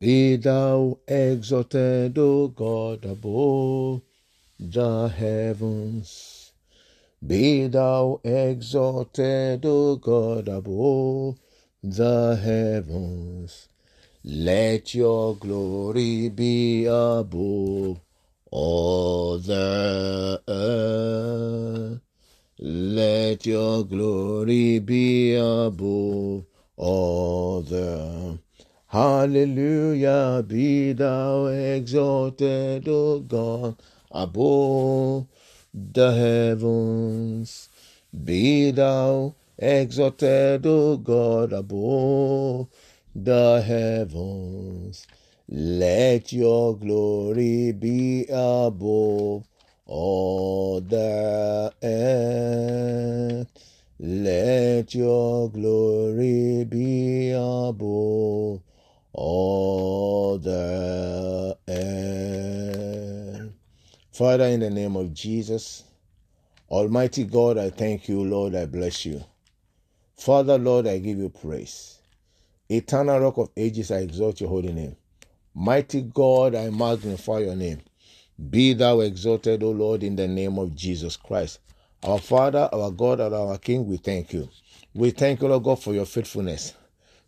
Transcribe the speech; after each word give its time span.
Be 0.00 0.36
thou 0.36 0.98
exalted, 1.08 2.16
O 2.18 2.46
God, 2.46 3.04
above 3.04 4.02
the 4.60 5.08
heavens. 5.08 6.52
Be 7.26 7.66
thou 7.66 8.20
exalted, 8.22 9.66
O 9.66 9.96
God, 9.96 10.46
above 10.46 11.40
the 11.82 12.36
heavens. 12.36 13.68
Let 14.22 14.94
your 14.94 15.34
glory 15.34 16.28
be 16.28 16.84
above 16.84 18.00
all 18.52 19.38
the 19.38 20.40
earth. 20.46 22.00
Let 22.60 23.46
your 23.46 23.84
glory 23.84 24.78
be 24.78 25.34
above 25.34 26.44
all 26.76 27.62
the 27.62 28.38
Hallelujah, 28.90 30.42
be 30.48 30.94
thou 30.94 31.44
exalted, 31.44 32.88
O 32.88 33.20
God, 33.20 33.76
above 34.10 35.26
the 35.74 36.10
heavens. 36.12 37.68
Be 38.24 38.70
thou 38.70 39.34
exalted, 39.58 40.64
O 40.66 40.96
God, 40.96 41.52
above 41.52 42.68
the 43.14 43.60
heavens. 43.60 45.06
Let 45.50 46.32
your 46.32 46.74
glory 46.74 47.72
be 47.72 48.24
above 48.30 49.46
all 49.84 50.80
the 50.80 51.74
earth. 51.82 53.48
Let 53.98 54.94
your 54.94 55.50
glory 55.50 56.64
be 56.64 57.32
above 57.32 58.62
all 59.20 60.38
the 60.38 61.58
earth. 61.68 63.50
Father, 64.12 64.44
in 64.44 64.60
the 64.60 64.70
name 64.70 64.94
of 64.94 65.12
Jesus, 65.12 65.82
Almighty 66.70 67.24
God, 67.24 67.58
I 67.58 67.70
thank 67.70 68.08
you, 68.08 68.22
Lord, 68.22 68.54
I 68.54 68.66
bless 68.66 69.04
you. 69.04 69.24
Father, 70.16 70.56
Lord, 70.56 70.86
I 70.86 70.98
give 70.98 71.18
you 71.18 71.30
praise. 71.30 71.98
Eternal 72.68 73.18
Rock 73.18 73.38
of 73.38 73.50
Ages, 73.56 73.90
I 73.90 73.98
exalt 73.98 74.40
your 74.40 74.50
holy 74.50 74.72
name. 74.72 74.94
Mighty 75.52 76.02
God, 76.02 76.54
I 76.54 76.70
magnify 76.70 77.40
your 77.40 77.56
name. 77.56 77.80
Be 78.50 78.72
thou 78.72 79.00
exalted, 79.00 79.64
O 79.64 79.70
Lord, 79.70 80.04
in 80.04 80.14
the 80.14 80.28
name 80.28 80.58
of 80.60 80.76
Jesus 80.76 81.16
Christ. 81.16 81.58
Our 82.04 82.20
Father, 82.20 82.68
our 82.72 82.92
God, 82.92 83.18
and 83.18 83.34
our 83.34 83.58
King, 83.58 83.84
we 83.88 83.96
thank 83.96 84.32
you. 84.32 84.48
We 84.94 85.10
thank 85.10 85.42
you, 85.42 85.48
Lord 85.48 85.64
God, 85.64 85.82
for 85.82 85.92
your 85.92 86.06
faithfulness. 86.06 86.74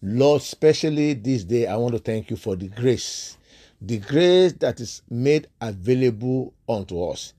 Lord, 0.02 0.40
especially 0.40 1.12
this 1.12 1.44
day, 1.44 1.66
I 1.66 1.76
want 1.76 1.92
to 1.92 1.98
thank 1.98 2.30
you 2.30 2.36
for 2.36 2.56
the 2.56 2.68
grace, 2.68 3.36
the 3.82 3.98
grace 3.98 4.52
that 4.54 4.80
is 4.80 5.02
made 5.10 5.46
available 5.60 6.54
unto 6.66 7.04
us, 7.04 7.34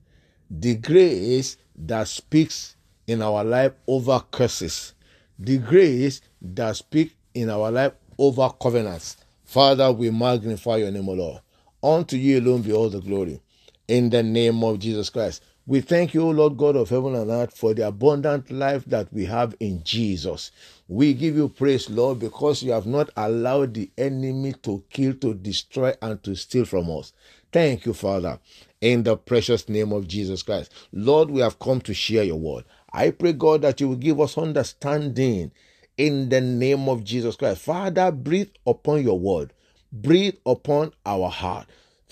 the 0.48 0.76
grace 0.76 1.56
that 1.74 2.06
speaks 2.06 2.76
in 3.08 3.20
our 3.20 3.42
life 3.42 3.72
over 3.88 4.22
curses, 4.30 4.94
the 5.38 5.58
grace 5.58 6.20
that 6.40 6.76
speaks 6.76 7.14
in 7.34 7.50
our 7.50 7.70
life 7.72 7.92
over 8.16 8.48
covenants. 8.60 9.16
Father, 9.44 9.90
we 9.90 10.10
magnify 10.10 10.76
your 10.76 10.92
name, 10.92 11.08
O 11.08 11.12
Lord. 11.12 11.40
Unto 11.82 12.16
you 12.16 12.38
alone 12.38 12.62
be 12.62 12.72
all 12.72 12.88
the 12.88 13.00
glory. 13.00 13.40
In 13.88 14.08
the 14.08 14.22
name 14.22 14.62
of 14.62 14.78
Jesus 14.78 15.10
Christ. 15.10 15.42
We 15.66 15.80
thank 15.80 16.12
you, 16.12 16.22
O 16.22 16.30
Lord 16.30 16.56
God 16.56 16.76
of 16.76 16.90
heaven 16.90 17.14
and 17.14 17.30
earth, 17.30 17.56
for 17.56 17.72
the 17.72 17.86
abundant 17.86 18.50
life 18.50 18.84
that 18.86 19.12
we 19.12 19.26
have 19.26 19.54
in 19.60 19.82
Jesus. 19.84 20.50
We 20.88 21.14
give 21.14 21.36
you 21.36 21.48
praise, 21.48 21.88
Lord, 21.88 22.18
because 22.18 22.64
you 22.64 22.72
have 22.72 22.86
not 22.86 23.10
allowed 23.16 23.74
the 23.74 23.90
enemy 23.96 24.54
to 24.64 24.82
kill, 24.90 25.14
to 25.14 25.34
destroy, 25.34 25.94
and 26.02 26.22
to 26.24 26.34
steal 26.34 26.64
from 26.64 26.90
us. 26.90 27.12
Thank 27.52 27.86
you, 27.86 27.94
Father, 27.94 28.40
in 28.80 29.04
the 29.04 29.16
precious 29.16 29.68
name 29.68 29.92
of 29.92 30.08
Jesus 30.08 30.42
Christ. 30.42 30.72
Lord, 30.92 31.30
we 31.30 31.40
have 31.42 31.60
come 31.60 31.80
to 31.82 31.94
share 31.94 32.24
your 32.24 32.40
word. 32.40 32.64
I 32.92 33.10
pray, 33.10 33.32
God, 33.32 33.62
that 33.62 33.80
you 33.80 33.88
will 33.88 33.96
give 33.96 34.20
us 34.20 34.36
understanding 34.36 35.52
in 35.96 36.28
the 36.28 36.40
name 36.40 36.88
of 36.88 37.04
Jesus 37.04 37.36
Christ. 37.36 37.62
Father, 37.62 38.10
breathe 38.10 38.50
upon 38.66 39.04
your 39.04 39.18
word, 39.18 39.52
breathe 39.92 40.36
upon 40.44 40.92
our 41.06 41.30
heart. 41.30 41.68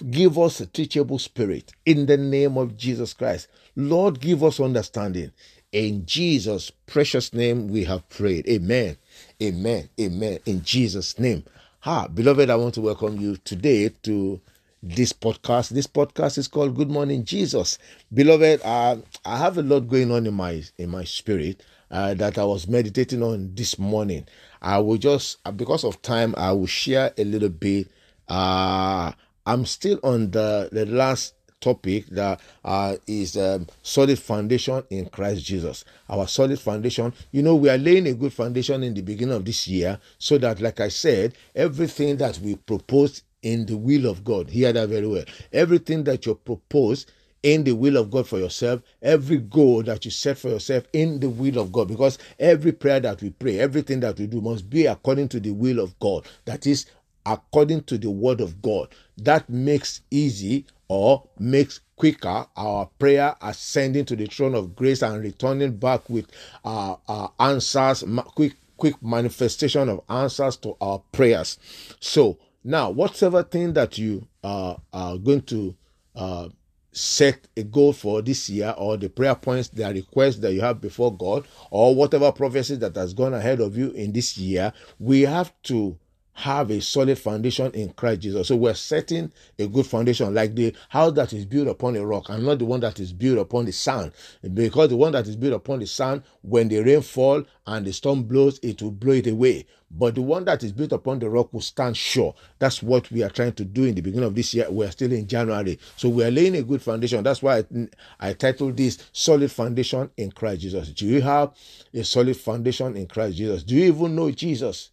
Give 0.08 0.38
us 0.38 0.60
a 0.60 0.66
teachable 0.66 1.18
spirit 1.18 1.72
in 1.84 2.06
the 2.06 2.16
name 2.16 2.56
of 2.56 2.76
Jesus 2.76 3.12
Christ. 3.12 3.48
Lord, 3.76 4.20
give 4.20 4.42
us 4.42 4.58
understanding. 4.58 5.32
In 5.72 6.06
Jesus' 6.06 6.70
precious 6.86 7.32
name, 7.34 7.68
we 7.68 7.84
have 7.84 8.08
prayed. 8.08 8.48
Amen. 8.48 8.96
Amen. 9.42 9.88
Amen. 10.00 10.38
In 10.46 10.62
Jesus' 10.64 11.18
name. 11.18 11.44
Ha, 11.80 12.08
beloved, 12.08 12.48
I 12.50 12.56
want 12.56 12.74
to 12.74 12.80
welcome 12.80 13.20
you 13.20 13.36
today 13.38 13.90
to 14.02 14.40
this 14.82 15.12
podcast. 15.12 15.70
This 15.70 15.86
podcast 15.86 16.38
is 16.38 16.48
called 16.48 16.76
Good 16.76 16.90
Morning 16.90 17.24
Jesus. 17.24 17.78
Beloved, 18.12 18.62
uh, 18.64 18.96
I 19.24 19.36
have 19.36 19.58
a 19.58 19.62
lot 19.62 19.88
going 19.88 20.10
on 20.10 20.26
in 20.26 20.34
my 20.34 20.62
in 20.78 20.88
my 20.88 21.04
spirit 21.04 21.62
uh, 21.90 22.14
that 22.14 22.38
I 22.38 22.44
was 22.44 22.66
meditating 22.66 23.22
on 23.22 23.54
this 23.54 23.78
morning. 23.78 24.26
I 24.62 24.78
will 24.78 24.96
just 24.96 25.38
because 25.56 25.84
of 25.84 26.00
time, 26.02 26.34
I 26.36 26.52
will 26.52 26.66
share 26.66 27.12
a 27.18 27.24
little 27.24 27.48
bit. 27.50 27.88
Uh, 28.28 29.12
I'm 29.46 29.66
still 29.66 29.98
on 30.02 30.30
the, 30.30 30.68
the 30.72 30.86
last 30.86 31.34
topic 31.60 32.06
that 32.06 32.40
uh, 32.64 32.96
is 33.06 33.36
um, 33.36 33.66
solid 33.82 34.18
foundation 34.18 34.82
in 34.90 35.06
Christ 35.08 35.44
Jesus. 35.44 35.84
Our 36.08 36.26
solid 36.26 36.58
foundation. 36.58 37.12
You 37.32 37.42
know, 37.42 37.54
we 37.54 37.68
are 37.68 37.78
laying 37.78 38.06
a 38.06 38.14
good 38.14 38.32
foundation 38.32 38.82
in 38.82 38.94
the 38.94 39.02
beginning 39.02 39.36
of 39.36 39.44
this 39.44 39.68
year 39.68 39.98
so 40.18 40.38
that, 40.38 40.60
like 40.60 40.80
I 40.80 40.88
said, 40.88 41.34
everything 41.54 42.16
that 42.18 42.38
we 42.38 42.56
propose 42.56 43.22
in 43.42 43.66
the 43.66 43.76
will 43.76 44.06
of 44.06 44.24
God, 44.24 44.50
hear 44.50 44.72
that 44.72 44.88
very 44.88 45.06
well. 45.06 45.24
Everything 45.52 46.04
that 46.04 46.26
you 46.26 46.34
propose 46.34 47.06
in 47.42 47.64
the 47.64 47.72
will 47.72 47.96
of 47.96 48.10
God 48.10 48.28
for 48.28 48.38
yourself, 48.38 48.82
every 49.00 49.38
goal 49.38 49.82
that 49.84 50.04
you 50.04 50.10
set 50.10 50.36
for 50.36 50.48
yourself 50.48 50.84
in 50.92 51.20
the 51.20 51.30
will 51.30 51.58
of 51.58 51.72
God, 51.72 51.88
because 51.88 52.18
every 52.38 52.72
prayer 52.72 53.00
that 53.00 53.22
we 53.22 53.30
pray, 53.30 53.58
everything 53.58 54.00
that 54.00 54.18
we 54.18 54.26
do 54.26 54.42
must 54.42 54.68
be 54.68 54.84
according 54.86 55.28
to 55.28 55.40
the 55.40 55.50
will 55.52 55.80
of 55.80 55.98
God. 56.00 56.26
That 56.44 56.66
is 56.66 56.86
according 57.26 57.82
to 57.84 57.98
the 57.98 58.10
word 58.10 58.40
of 58.40 58.60
God. 58.62 58.88
That 59.18 59.48
makes 59.48 60.02
easy 60.10 60.66
or 60.88 61.28
makes 61.38 61.80
quicker 61.96 62.46
our 62.56 62.86
prayer 62.98 63.36
ascending 63.42 64.06
to 64.06 64.16
the 64.16 64.26
throne 64.26 64.54
of 64.54 64.74
grace 64.74 65.02
and 65.02 65.22
returning 65.22 65.76
back 65.76 66.08
with 66.08 66.26
our, 66.64 66.98
uh, 67.08 67.28
answers, 67.38 68.02
quick 68.34 68.54
quick 68.80 69.00
manifestation 69.02 69.90
of 69.90 70.00
answers 70.08 70.56
to 70.56 70.74
our 70.80 71.00
prayers. 71.12 71.58
So 72.00 72.38
now, 72.64 72.90
whatever 72.90 73.42
thing 73.42 73.74
that 73.74 73.98
you 73.98 74.26
uh, 74.42 74.76
are 74.92 75.18
going 75.18 75.42
to 75.42 75.76
uh, 76.16 76.48
set 76.92 77.46
a 77.56 77.62
goal 77.62 77.92
for 77.92 78.22
this 78.22 78.48
year 78.48 78.74
or 78.76 78.96
the 78.96 79.08
prayer 79.08 79.34
points, 79.34 79.68
the 79.68 79.84
requests 79.84 80.36
that 80.36 80.52
you 80.52 80.62
have 80.62 80.80
before 80.80 81.14
God, 81.14 81.46
or 81.70 81.94
whatever 81.94 82.32
prophecy 82.32 82.76
that 82.76 82.96
has 82.96 83.14
gone 83.14 83.34
ahead 83.34 83.60
of 83.60 83.76
you 83.76 83.90
in 83.90 84.12
this 84.12 84.36
year, 84.36 84.72
we 84.98 85.22
have 85.22 85.52
to 85.64 85.96
have 86.40 86.70
a 86.70 86.80
solid 86.80 87.18
foundation 87.18 87.70
in 87.72 87.92
Christ 87.92 88.22
Jesus. 88.22 88.48
So 88.48 88.56
we're 88.56 88.74
setting 88.74 89.32
a 89.58 89.66
good 89.66 89.86
foundation, 89.86 90.34
like 90.34 90.54
the 90.54 90.74
house 90.88 91.12
that 91.12 91.32
is 91.32 91.44
built 91.44 91.68
upon 91.68 91.96
a 91.96 92.04
rock, 92.04 92.28
and 92.28 92.44
not 92.44 92.58
the 92.58 92.64
one 92.64 92.80
that 92.80 92.98
is 92.98 93.12
built 93.12 93.38
upon 93.38 93.66
the 93.66 93.72
sand. 93.72 94.12
Because 94.54 94.88
the 94.88 94.96
one 94.96 95.12
that 95.12 95.26
is 95.26 95.36
built 95.36 95.54
upon 95.54 95.80
the 95.80 95.86
sand, 95.86 96.22
when 96.42 96.68
the 96.68 96.82
rain 96.82 97.02
fall 97.02 97.44
and 97.66 97.86
the 97.86 97.92
storm 97.92 98.24
blows, 98.24 98.58
it 98.62 98.80
will 98.82 98.90
blow 98.90 99.12
it 99.12 99.26
away. 99.26 99.66
But 99.90 100.14
the 100.14 100.22
one 100.22 100.44
that 100.44 100.62
is 100.62 100.72
built 100.72 100.92
upon 100.92 101.18
the 101.18 101.28
rock 101.28 101.52
will 101.52 101.60
stand 101.60 101.96
sure. 101.96 102.34
That's 102.58 102.82
what 102.82 103.10
we 103.10 103.22
are 103.24 103.28
trying 103.28 103.54
to 103.54 103.64
do 103.64 103.84
in 103.84 103.94
the 103.94 104.00
beginning 104.00 104.26
of 104.26 104.34
this 104.34 104.54
year. 104.54 104.66
We're 104.70 104.90
still 104.90 105.12
in 105.12 105.26
January. 105.26 105.78
So 105.96 106.08
we 106.08 106.22
are 106.24 106.30
laying 106.30 106.56
a 106.56 106.62
good 106.62 106.80
foundation. 106.80 107.24
That's 107.24 107.42
why 107.42 107.58
I, 107.58 107.88
I 108.20 108.32
titled 108.34 108.76
this 108.76 108.98
Solid 109.12 109.50
Foundation 109.50 110.08
in 110.16 110.30
Christ 110.30 110.62
Jesus. 110.62 110.90
Do 110.90 111.06
you 111.06 111.20
have 111.22 111.54
a 111.92 112.04
solid 112.04 112.36
foundation 112.36 112.96
in 112.96 113.08
Christ 113.08 113.36
Jesus? 113.36 113.64
Do 113.64 113.74
you 113.74 113.92
even 113.92 114.14
know 114.14 114.30
Jesus? 114.30 114.90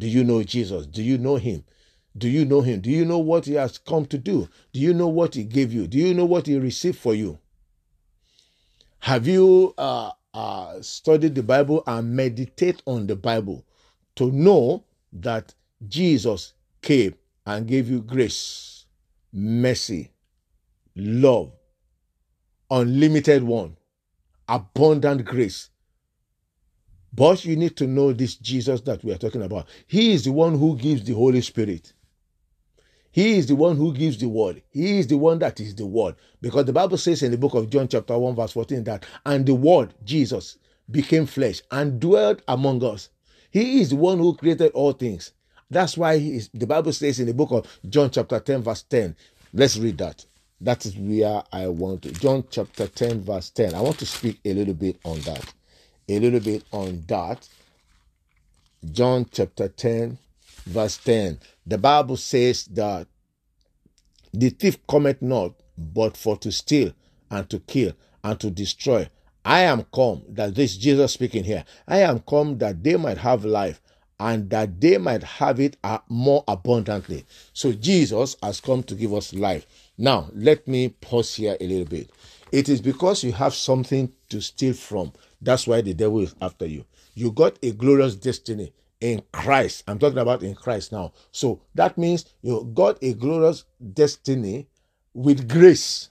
Do 0.00 0.08
you 0.08 0.24
know 0.24 0.42
Jesus? 0.42 0.86
Do 0.86 1.02
you 1.02 1.18
know 1.18 1.36
him? 1.36 1.62
Do 2.16 2.26
you 2.26 2.46
know 2.46 2.62
him? 2.62 2.80
Do 2.80 2.90
you 2.90 3.04
know 3.04 3.18
what 3.18 3.44
he 3.44 3.52
has 3.54 3.76
come 3.76 4.06
to 4.06 4.16
do? 4.16 4.48
Do 4.72 4.80
you 4.80 4.94
know 4.94 5.08
what 5.08 5.34
he 5.34 5.44
gave 5.44 5.74
you? 5.74 5.86
Do 5.86 5.98
you 5.98 6.14
know 6.14 6.24
what 6.24 6.46
he 6.46 6.58
received 6.58 6.98
for 6.98 7.14
you? 7.14 7.38
Have 9.00 9.26
you 9.26 9.74
uh, 9.76 10.12
uh, 10.32 10.80
studied 10.80 11.34
the 11.34 11.42
Bible 11.42 11.82
and 11.86 12.16
meditate 12.16 12.82
on 12.86 13.06
the 13.06 13.16
Bible 13.16 13.64
to 14.16 14.32
know 14.32 14.84
that 15.12 15.54
Jesus 15.86 16.54
came 16.80 17.14
and 17.44 17.66
gave 17.66 17.90
you 17.90 18.00
grace, 18.00 18.86
mercy, 19.32 20.12
love, 20.96 21.52
unlimited 22.70 23.42
one, 23.42 23.76
abundant 24.48 25.24
grace, 25.24 25.69
but 27.12 27.44
you 27.44 27.56
need 27.56 27.76
to 27.76 27.86
know 27.86 28.12
this 28.12 28.36
Jesus 28.36 28.80
that 28.82 29.02
we 29.04 29.12
are 29.12 29.18
talking 29.18 29.42
about. 29.42 29.68
He 29.86 30.12
is 30.12 30.24
the 30.24 30.32
one 30.32 30.58
who 30.58 30.76
gives 30.76 31.04
the 31.04 31.14
Holy 31.14 31.40
Spirit. 31.40 31.92
He 33.12 33.38
is 33.38 33.46
the 33.46 33.56
one 33.56 33.76
who 33.76 33.92
gives 33.92 34.18
the 34.18 34.28
word. 34.28 34.62
He 34.70 34.98
is 34.98 35.08
the 35.08 35.18
one 35.18 35.40
that 35.40 35.58
is 35.58 35.74
the 35.74 35.86
word. 35.86 36.14
Because 36.40 36.66
the 36.66 36.72
Bible 36.72 36.96
says 36.96 37.22
in 37.22 37.32
the 37.32 37.38
book 37.38 37.54
of 37.54 37.68
John, 37.68 37.88
chapter 37.88 38.16
1, 38.16 38.36
verse 38.36 38.52
14, 38.52 38.84
that, 38.84 39.04
and 39.26 39.44
the 39.44 39.54
word, 39.54 39.94
Jesus, 40.04 40.58
became 40.90 41.26
flesh 41.26 41.60
and 41.72 41.98
dwelt 41.98 42.42
among 42.46 42.84
us. 42.84 43.08
He 43.50 43.80
is 43.80 43.90
the 43.90 43.96
one 43.96 44.18
who 44.18 44.36
created 44.36 44.70
all 44.72 44.92
things. 44.92 45.32
That's 45.70 45.96
why 45.96 46.14
is, 46.14 46.50
the 46.54 46.66
Bible 46.66 46.92
says 46.92 47.18
in 47.18 47.26
the 47.26 47.34
book 47.34 47.50
of 47.50 47.66
John, 47.88 48.10
chapter 48.10 48.38
10, 48.38 48.62
verse 48.62 48.82
10. 48.82 49.16
Let's 49.52 49.76
read 49.76 49.98
that. 49.98 50.24
That 50.60 50.86
is 50.86 50.96
where 50.96 51.42
I 51.52 51.66
want 51.66 52.02
to. 52.02 52.12
John 52.12 52.44
chapter 52.48 52.86
10, 52.86 53.22
verse 53.22 53.50
10. 53.50 53.74
I 53.74 53.80
want 53.80 53.98
to 53.98 54.06
speak 54.06 54.38
a 54.44 54.52
little 54.52 54.74
bit 54.74 54.98
on 55.04 55.18
that. 55.20 55.52
A 56.10 56.18
little 56.18 56.40
bit 56.40 56.64
on 56.72 57.04
that. 57.06 57.48
John 58.90 59.26
chapter 59.30 59.68
10, 59.68 60.18
verse 60.66 60.96
10. 60.96 61.38
The 61.64 61.78
Bible 61.78 62.16
says 62.16 62.64
that 62.64 63.06
the 64.32 64.50
thief 64.50 64.84
cometh 64.88 65.22
not, 65.22 65.52
but 65.78 66.16
for 66.16 66.36
to 66.38 66.50
steal 66.50 66.92
and 67.30 67.48
to 67.48 67.60
kill 67.60 67.92
and 68.24 68.40
to 68.40 68.50
destroy. 68.50 69.08
I 69.44 69.60
am 69.60 69.84
come, 69.94 70.22
that 70.30 70.56
this 70.56 70.76
Jesus 70.76 71.12
speaking 71.12 71.44
here, 71.44 71.64
I 71.86 72.00
am 72.00 72.18
come 72.20 72.58
that 72.58 72.82
they 72.82 72.96
might 72.96 73.18
have 73.18 73.44
life 73.44 73.80
and 74.18 74.50
that 74.50 74.80
they 74.80 74.98
might 74.98 75.22
have 75.22 75.60
it 75.60 75.76
uh, 75.84 75.98
more 76.08 76.42
abundantly. 76.48 77.24
So 77.52 77.72
Jesus 77.72 78.34
has 78.42 78.60
come 78.60 78.82
to 78.82 78.96
give 78.96 79.14
us 79.14 79.32
life. 79.32 79.64
Now, 79.96 80.28
let 80.34 80.66
me 80.66 80.88
pause 80.88 81.36
here 81.36 81.56
a 81.60 81.66
little 81.68 81.86
bit. 81.86 82.10
It 82.50 82.68
is 82.68 82.80
because 82.80 83.22
you 83.22 83.30
have 83.32 83.54
something 83.54 84.12
to 84.30 84.40
steal 84.40 84.74
from. 84.74 85.12
That's 85.40 85.66
why 85.66 85.80
the 85.80 85.94
devil 85.94 86.20
is 86.20 86.34
after 86.40 86.66
you. 86.66 86.84
You 87.14 87.32
got 87.32 87.58
a 87.62 87.72
glorious 87.72 88.14
destiny 88.14 88.72
in 89.00 89.22
Christ. 89.32 89.84
I'm 89.88 89.98
talking 89.98 90.18
about 90.18 90.42
in 90.42 90.54
Christ 90.54 90.92
now. 90.92 91.12
So 91.32 91.62
that 91.74 91.96
means 91.96 92.26
you 92.42 92.70
got 92.74 93.02
a 93.02 93.14
glorious 93.14 93.64
destiny 93.94 94.68
with 95.14 95.48
grace. 95.48 96.10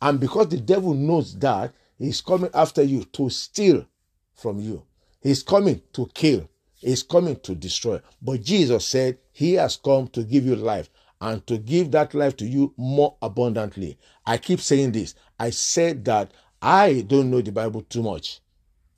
And 0.00 0.18
because 0.18 0.48
the 0.48 0.58
devil 0.58 0.94
knows 0.94 1.38
that, 1.38 1.72
he's 1.98 2.20
coming 2.20 2.50
after 2.54 2.82
you 2.82 3.04
to 3.04 3.30
steal 3.30 3.86
from 4.34 4.58
you. 4.58 4.84
He's 5.20 5.42
coming 5.42 5.82
to 5.92 6.08
kill. 6.14 6.48
He's 6.78 7.02
coming 7.02 7.36
to 7.40 7.54
destroy. 7.54 8.00
But 8.20 8.42
Jesus 8.42 8.86
said 8.86 9.18
he 9.30 9.54
has 9.54 9.76
come 9.76 10.08
to 10.08 10.24
give 10.24 10.44
you 10.44 10.56
life 10.56 10.90
and 11.20 11.46
to 11.46 11.58
give 11.58 11.92
that 11.92 12.14
life 12.14 12.36
to 12.38 12.46
you 12.46 12.74
more 12.76 13.16
abundantly. 13.22 13.98
I 14.26 14.38
keep 14.38 14.60
saying 14.60 14.92
this. 14.92 15.14
I 15.38 15.50
said 15.50 16.04
that 16.06 16.32
I 16.62 17.02
don't 17.02 17.30
know 17.30 17.42
the 17.42 17.52
Bible 17.52 17.82
too 17.82 18.02
much 18.02 18.40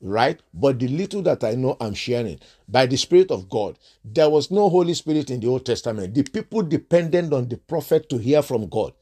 right? 0.01 0.41
But 0.55 0.79
the 0.79 0.89
little 0.89 1.23
that 1.23 1.45
I 1.45 1.55
know, 1.55 1.77
I'm 1.81 1.95
sharing 1.95 2.39
by 2.69 2.87
the 2.87 2.97
Spirit 2.97 3.31
of 3.31 3.49
God. 3.49 3.79
There 4.05 4.31
was 4.31 4.51
no 4.51 4.69
Holy 4.69 4.95
Spirit 4.95 5.31
in 5.31 5.41
the 5.41 5.49
Old 5.49 5.67
Testament. 5.67 6.15
The 6.15 6.23
people 6.25 6.63
depended 6.63 7.33
on 7.33 7.49
the 7.49 7.57
prophet 7.57 8.09
to 8.11 8.19
hear 8.19 8.43
from 8.43 8.69
God. 8.69 8.93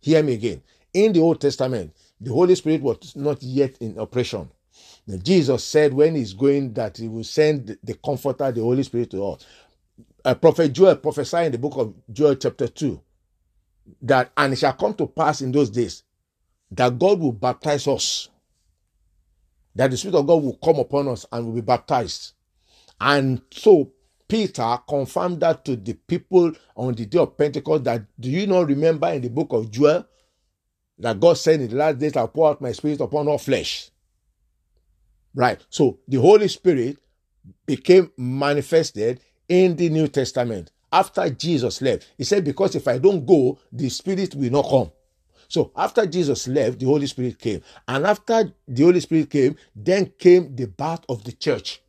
Hear 0.00 0.22
me 0.22 0.34
again. 0.34 0.62
In 0.94 1.12
the 1.12 1.20
Old 1.20 1.40
Testament, 1.40 1.94
the 2.20 2.32
Holy 2.32 2.54
Spirit 2.54 2.82
was 2.82 3.16
not 3.16 3.42
yet 3.42 3.76
in 3.80 3.98
operation. 3.98 4.50
Now, 5.06 5.18
Jesus 5.18 5.64
said 5.64 5.92
when 5.94 6.14
he's 6.14 6.32
going 6.34 6.72
that 6.74 6.96
he 6.96 7.08
will 7.08 7.24
send 7.24 7.78
the 7.82 7.94
Comforter, 7.94 8.52
the 8.52 8.62
Holy 8.62 8.82
Spirit 8.82 9.10
to 9.12 9.24
us. 9.26 9.46
A 10.24 10.34
prophet 10.34 10.72
Joel 10.72 10.96
prophesied 10.96 11.46
in 11.46 11.52
the 11.52 11.58
book 11.58 11.76
of 11.76 11.94
Joel, 12.12 12.36
chapter 12.36 12.68
2, 12.68 13.00
that 14.02 14.32
and 14.36 14.52
it 14.52 14.56
shall 14.58 14.74
come 14.74 14.94
to 14.94 15.06
pass 15.06 15.42
in 15.42 15.52
those 15.52 15.70
days 15.70 16.04
that 16.72 16.98
God 16.98 17.20
will 17.20 17.32
baptize 17.32 17.86
us 17.86 18.28
that 19.74 19.90
the 19.90 19.96
Spirit 19.96 20.16
of 20.16 20.26
God 20.26 20.42
will 20.42 20.58
come 20.62 20.78
upon 20.78 21.08
us 21.08 21.24
and 21.30 21.46
will 21.46 21.54
be 21.54 21.60
baptized. 21.60 22.32
And 23.00 23.40
so 23.52 23.92
Peter 24.28 24.78
confirmed 24.88 25.40
that 25.40 25.64
to 25.64 25.76
the 25.76 25.94
people 25.94 26.52
on 26.76 26.94
the 26.94 27.06
day 27.06 27.18
of 27.18 27.36
Pentecost 27.36 27.84
that 27.84 28.02
do 28.18 28.30
you 28.30 28.46
not 28.46 28.66
remember 28.68 29.08
in 29.08 29.22
the 29.22 29.30
book 29.30 29.48
of 29.52 29.70
Joel 29.70 30.06
that 30.98 31.18
God 31.18 31.38
said 31.38 31.60
in 31.60 31.70
the 31.70 31.76
last 31.76 31.98
days 31.98 32.16
I'll 32.16 32.28
pour 32.28 32.50
out 32.50 32.60
my 32.60 32.72
spirit 32.72 33.00
upon 33.00 33.26
all 33.26 33.38
flesh. 33.38 33.90
Right. 35.34 35.64
So 35.70 35.98
the 36.06 36.20
Holy 36.20 36.48
Spirit 36.48 36.98
became 37.66 38.12
manifested 38.16 39.20
in 39.48 39.76
the 39.76 39.88
New 39.88 40.08
Testament 40.08 40.72
after 40.92 41.28
Jesus 41.30 41.80
left. 41.80 42.08
He 42.18 42.24
said, 42.24 42.44
Because 42.44 42.74
if 42.74 42.86
I 42.86 42.98
don't 42.98 43.24
go, 43.24 43.58
the 43.72 43.88
Spirit 43.88 44.34
will 44.34 44.50
not 44.50 44.68
come. 44.68 44.92
So 45.50 45.72
after 45.76 46.06
Jesus 46.06 46.46
left, 46.46 46.78
the 46.78 46.86
Holy 46.86 47.08
Spirit 47.08 47.38
came. 47.40 47.60
And 47.88 48.06
after 48.06 48.54
the 48.68 48.84
Holy 48.84 49.00
Spirit 49.00 49.30
came, 49.30 49.56
then 49.74 50.12
came 50.16 50.54
the 50.54 50.68
birth 50.68 51.00
of 51.08 51.24
the 51.24 51.32
church. 51.32 51.82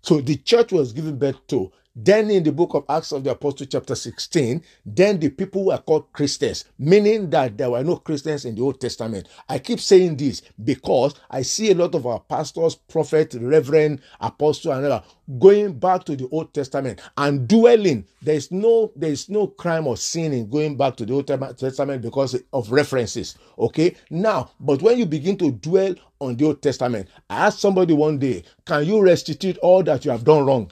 So 0.00 0.20
the 0.20 0.36
church 0.36 0.70
was 0.70 0.92
given 0.92 1.18
birth 1.18 1.44
to 1.48 1.72
then 1.98 2.30
in 2.30 2.42
the 2.42 2.52
book 2.52 2.74
of 2.74 2.84
Acts 2.90 3.10
of 3.12 3.24
the 3.24 3.30
Apostle, 3.30 3.66
chapter 3.66 3.94
16, 3.94 4.62
then 4.84 5.18
the 5.18 5.30
people 5.30 5.64
were 5.64 5.78
called 5.78 6.12
Christians, 6.12 6.66
meaning 6.78 7.30
that 7.30 7.56
there 7.56 7.70
were 7.70 7.82
no 7.82 7.96
Christians 7.96 8.44
in 8.44 8.54
the 8.54 8.60
Old 8.60 8.78
Testament. 8.80 9.28
I 9.48 9.58
keep 9.58 9.80
saying 9.80 10.18
this 10.18 10.42
because 10.62 11.14
I 11.30 11.40
see 11.40 11.70
a 11.70 11.74
lot 11.74 11.94
of 11.94 12.06
our 12.06 12.20
pastors, 12.20 12.74
prophets, 12.74 13.34
reverend, 13.36 14.02
apostle, 14.20 14.72
and 14.72 14.84
other 14.84 15.02
going 15.38 15.78
back 15.78 16.04
to 16.04 16.16
the 16.16 16.28
Old 16.28 16.52
Testament 16.52 17.00
and 17.16 17.48
dwelling. 17.48 18.04
There 18.22 18.34
is 18.34 18.52
no 18.52 18.92
there 18.94 19.10
is 19.10 19.28
no 19.28 19.46
crime 19.46 19.86
or 19.86 19.96
sin 19.96 20.32
in 20.32 20.50
going 20.50 20.76
back 20.76 20.96
to 20.96 21.06
the 21.06 21.14
Old 21.14 21.26
Testament 21.26 22.02
because 22.02 22.40
of 22.52 22.70
references. 22.70 23.36
Okay. 23.58 23.96
Now, 24.10 24.50
but 24.60 24.82
when 24.82 24.98
you 24.98 25.06
begin 25.06 25.36
to 25.38 25.50
dwell 25.50 25.94
on 26.20 26.36
the 26.36 26.46
Old 26.46 26.62
Testament, 26.62 27.08
I 27.30 27.46
asked 27.46 27.60
somebody 27.60 27.94
one 27.94 28.18
day, 28.18 28.44
can 28.66 28.84
you 28.84 29.02
restitute 29.02 29.58
all 29.58 29.82
that 29.84 30.04
you 30.04 30.10
have 30.10 30.24
done 30.24 30.44
wrong? 30.46 30.70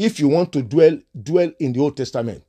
If 0.00 0.18
you 0.18 0.28
want 0.28 0.50
to 0.50 0.62
dwell 0.62 0.98
dwell 1.22 1.52
in 1.60 1.74
the 1.74 1.80
Old 1.80 1.96
Testament. 1.96 2.42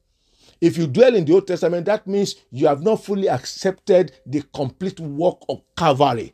If 0.61 0.77
you 0.77 0.87
dwell 0.87 1.15
in 1.15 1.25
the 1.25 1.33
Old 1.33 1.47
Testament, 1.47 1.85
that 1.87 2.07
means 2.07 2.35
you 2.49 2.67
have 2.67 2.81
not 2.81 3.03
fully 3.03 3.27
accepted 3.27 4.13
the 4.25 4.41
complete 4.53 4.99
work 4.99 5.39
of 5.49 5.61
Calvary. 5.75 6.33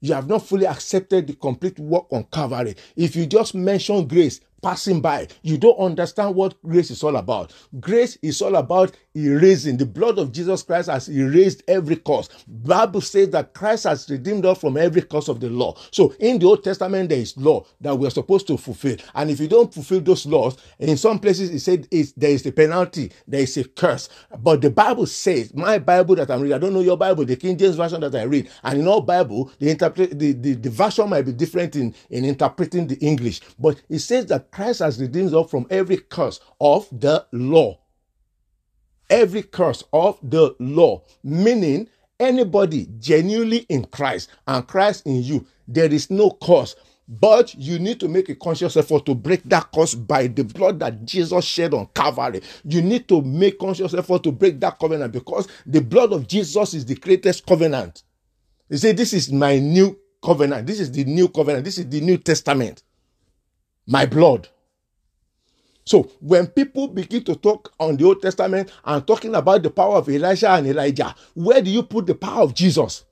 You 0.00 0.14
have 0.14 0.26
not 0.26 0.46
fully 0.46 0.66
accepted 0.66 1.26
the 1.26 1.34
complete 1.34 1.78
work 1.78 2.06
on 2.10 2.24
Calvary. 2.32 2.76
If 2.96 3.14
you 3.14 3.26
just 3.26 3.54
mention 3.54 4.06
grace, 4.08 4.40
passing 4.64 5.02
by. 5.02 5.28
You 5.42 5.58
don't 5.58 5.78
understand 5.78 6.34
what 6.34 6.60
grace 6.62 6.90
is 6.90 7.04
all 7.04 7.16
about. 7.16 7.52
Grace 7.80 8.18
is 8.22 8.42
all 8.42 8.56
about 8.56 8.96
erasing. 9.14 9.76
The 9.76 9.86
blood 9.86 10.18
of 10.18 10.32
Jesus 10.32 10.62
Christ 10.62 10.90
has 10.90 11.08
erased 11.10 11.62
every 11.68 11.96
curse. 11.96 12.30
Bible 12.48 13.02
says 13.02 13.30
that 13.30 13.54
Christ 13.54 13.84
has 13.84 14.10
redeemed 14.10 14.46
us 14.46 14.58
from 14.60 14.78
every 14.78 15.02
curse 15.02 15.28
of 15.28 15.40
the 15.40 15.50
law. 15.50 15.76
So 15.92 16.14
in 16.20 16.40
the 16.40 16.46
Old 16.46 16.64
Testament, 16.64 17.10
there 17.10 17.18
is 17.20 17.36
law 17.36 17.66
that 17.82 17.94
we 17.96 18.08
are 18.08 18.10
supposed 18.12 18.48
to 18.48 18.56
fulfill. 18.58 18.96
And 19.14 19.30
if 19.30 19.40
you 19.40 19.48
don't 19.48 19.72
fulfill 19.74 20.00
those 20.00 20.26
laws, 20.26 20.56
in 20.80 20.96
some 20.96 21.20
places 21.20 21.50
it 21.50 21.60
said 21.60 21.88
there 22.16 22.30
is 22.30 22.46
a 22.46 22.52
penalty, 22.52 23.12
there 23.28 23.42
is 23.42 23.56
a 23.58 23.64
curse. 23.64 24.08
But 24.38 24.62
the 24.62 24.70
Bible 24.70 25.06
says, 25.06 25.54
my 25.54 25.78
Bible 25.78 26.16
that 26.16 26.30
I'm 26.30 26.40
reading, 26.42 26.56
I 26.56 26.58
don't 26.58 26.74
know 26.74 26.80
your 26.80 26.96
Bible, 26.98 27.24
the 27.26 27.36
King 27.36 27.58
James 27.58 27.76
Version 27.76 28.00
that 28.00 28.14
I 28.14 28.22
read, 28.24 28.50
and 28.64 28.80
in 28.80 28.88
all 28.88 29.02
Bible, 29.02 29.52
the 29.58 29.68
the, 30.14 30.32
the, 30.32 30.54
the 30.54 30.70
version 30.70 31.08
might 31.10 31.22
be 31.22 31.32
different 31.32 31.76
in, 31.76 31.94
in 32.10 32.24
interpreting 32.24 32.86
the 32.86 32.96
English. 32.96 33.40
But 33.58 33.82
it 33.88 34.00
says 34.00 34.26
that 34.26 34.50
Christ 34.54 34.78
has 34.78 35.00
redeemed 35.00 35.34
us 35.34 35.50
from 35.50 35.66
every 35.68 35.96
curse 35.96 36.38
of 36.60 36.88
the 36.92 37.26
law. 37.32 37.76
Every 39.10 39.42
curse 39.42 39.82
of 39.92 40.18
the 40.22 40.54
law, 40.60 41.02
meaning 41.24 41.88
anybody 42.20 42.86
genuinely 43.00 43.66
in 43.68 43.84
Christ 43.86 44.30
and 44.46 44.66
Christ 44.66 45.06
in 45.06 45.24
you, 45.24 45.44
there 45.66 45.92
is 45.92 46.08
no 46.08 46.30
curse. 46.30 46.76
But 47.08 47.52
you 47.56 47.80
need 47.80 47.98
to 47.98 48.08
make 48.08 48.28
a 48.28 48.36
conscious 48.36 48.76
effort 48.76 49.04
to 49.06 49.14
break 49.16 49.42
that 49.44 49.72
curse 49.74 49.94
by 49.94 50.28
the 50.28 50.44
blood 50.44 50.78
that 50.78 51.04
Jesus 51.04 51.44
shed 51.44 51.74
on 51.74 51.88
Calvary. 51.92 52.40
You 52.64 52.80
need 52.80 53.08
to 53.08 53.22
make 53.22 53.58
conscious 53.58 53.92
effort 53.92 54.22
to 54.22 54.30
break 54.32 54.60
that 54.60 54.78
covenant 54.78 55.12
because 55.12 55.48
the 55.66 55.80
blood 55.80 56.12
of 56.12 56.28
Jesus 56.28 56.74
is 56.74 56.86
the 56.86 56.94
greatest 56.94 57.44
covenant. 57.44 58.04
You 58.70 58.78
say, 58.78 58.92
This 58.92 59.12
is 59.14 59.32
my 59.32 59.58
new 59.58 59.98
covenant. 60.22 60.68
This 60.68 60.78
is 60.78 60.92
the 60.92 61.04
new 61.04 61.28
covenant. 61.28 61.64
This 61.64 61.76
is 61.76 61.88
the 61.88 62.00
New 62.00 62.16
Testament. 62.18 62.84
My 63.86 64.06
blood. 64.06 64.48
So 65.84 66.10
when 66.20 66.46
people 66.46 66.88
begin 66.88 67.24
to 67.24 67.34
talk 67.34 67.72
on 67.78 67.96
the 67.96 68.04
Old 68.04 68.22
Testament 68.22 68.72
and 68.84 69.06
talking 69.06 69.34
about 69.34 69.62
the 69.62 69.70
power 69.70 69.96
of 69.96 70.08
Elijah 70.08 70.50
and 70.50 70.66
Elijah, 70.66 71.14
where 71.34 71.60
do 71.60 71.70
you 71.70 71.82
put 71.82 72.06
the 72.06 72.14
power 72.14 72.42
of 72.42 72.54
Jesus, 72.54 73.04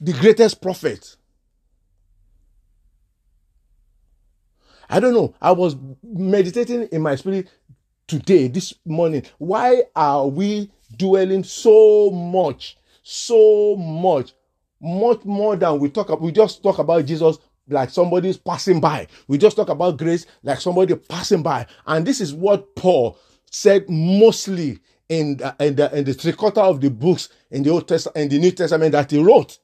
the 0.00 0.12
greatest 0.12 0.60
prophet? 0.60 1.16
I 4.90 5.00
don't 5.00 5.14
know. 5.14 5.34
I 5.40 5.52
was 5.52 5.76
meditating 6.02 6.88
in 6.92 7.00
my 7.00 7.16
spirit 7.16 7.48
today, 8.06 8.48
this 8.48 8.74
morning. 8.84 9.22
Why 9.38 9.84
are 9.96 10.26
we 10.26 10.70
dwelling 10.96 11.42
so 11.42 12.10
much, 12.10 12.76
so 13.02 13.76
much, 13.76 14.34
much 14.78 15.24
more 15.24 15.56
than 15.56 15.78
we 15.78 15.88
talk 15.88 16.10
about? 16.10 16.20
We 16.20 16.32
just 16.32 16.62
talk 16.62 16.78
about 16.78 17.06
Jesus 17.06 17.38
like 17.68 17.90
somebody's 17.90 18.36
passing 18.36 18.80
by. 18.80 19.06
We 19.28 19.38
just 19.38 19.56
talk 19.56 19.68
about 19.68 19.98
grace 19.98 20.26
like 20.42 20.60
somebody 20.60 20.94
passing 20.94 21.42
by. 21.42 21.66
And 21.86 22.06
this 22.06 22.20
is 22.20 22.34
what 22.34 22.74
Paul 22.76 23.18
said 23.50 23.88
mostly 23.88 24.80
in 25.08 25.36
the, 25.36 25.54
in 25.60 25.76
the, 25.76 25.96
in 25.96 26.04
the 26.04 26.14
three 26.14 26.32
quarter 26.32 26.60
of 26.60 26.80
the 26.80 26.90
books 26.90 27.28
in 27.50 27.62
the 27.62 27.70
Old 27.70 27.88
Testament 27.88 28.16
in 28.16 28.28
the 28.28 28.38
New 28.38 28.50
Testament 28.50 28.92
that 28.92 29.10
he 29.10 29.22
wrote. 29.22 29.58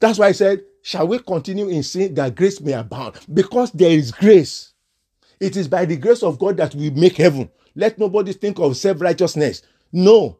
That's 0.00 0.18
why 0.18 0.28
I 0.28 0.32
said, 0.32 0.64
shall 0.82 1.06
we 1.06 1.18
continue 1.18 1.68
in 1.68 1.82
sin 1.82 2.14
that 2.14 2.34
grace 2.34 2.60
may 2.60 2.72
abound? 2.72 3.18
Because 3.32 3.70
there 3.72 3.90
is 3.90 4.10
grace. 4.12 4.72
It 5.40 5.56
is 5.56 5.68
by 5.68 5.84
the 5.84 5.96
grace 5.96 6.22
of 6.22 6.38
God 6.38 6.56
that 6.58 6.74
we 6.74 6.90
make 6.90 7.16
heaven. 7.16 7.50
Let 7.74 7.98
nobody 7.98 8.32
think 8.32 8.58
of 8.58 8.76
self-righteousness. 8.76 9.62
No. 9.92 10.38